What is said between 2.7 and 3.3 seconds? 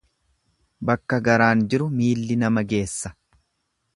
geessa.